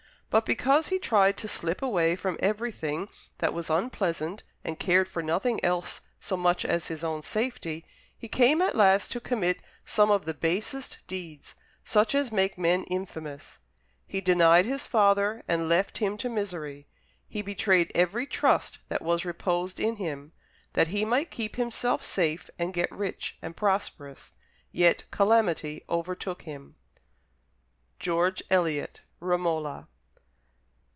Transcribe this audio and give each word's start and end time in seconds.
But 0.31 0.45
because 0.45 0.87
he 0.87 0.97
tried 0.97 1.35
to 1.39 1.47
slip 1.49 1.81
away 1.81 2.15
from 2.15 2.37
everything 2.39 3.09
that 3.39 3.53
was 3.53 3.69
unpleasant, 3.69 4.43
and 4.63 4.79
cared 4.79 5.09
for 5.09 5.21
nothing 5.21 5.61
else 5.61 5.99
so 6.21 6.37
much 6.37 6.63
as 6.63 6.87
his 6.87 7.03
own 7.03 7.21
safety, 7.21 7.85
he 8.17 8.29
came 8.29 8.61
at 8.61 8.73
last 8.73 9.11
to 9.11 9.19
commit 9.19 9.59
some 9.83 10.09
of 10.09 10.23
the 10.23 10.33
basest 10.33 10.99
deeds 11.05 11.55
such 11.83 12.15
as 12.15 12.31
make 12.31 12.57
men 12.57 12.85
infamous. 12.85 13.59
He 14.07 14.21
denied 14.21 14.63
his 14.65 14.87
father, 14.87 15.43
and 15.49 15.67
left 15.67 15.97
him 15.97 16.17
to 16.19 16.29
misery; 16.29 16.87
he 17.27 17.41
betrayed 17.41 17.91
every 17.93 18.25
trust 18.25 18.79
that 18.87 19.01
was 19.01 19.25
reposed 19.25 19.81
in 19.81 19.97
him, 19.97 20.31
that 20.71 20.87
he 20.87 21.03
might 21.03 21.29
keep 21.29 21.57
himself 21.57 22.01
safe 22.01 22.49
and 22.57 22.73
get 22.73 22.89
rich 22.89 23.37
and 23.41 23.57
prosperous. 23.57 24.31
Yet 24.71 25.03
calamity 25.11 25.83
overtook 25.89 26.43
him." 26.43 26.75
George 27.99 28.41
Eliot: 28.49 29.01
"Romola." 29.19 29.89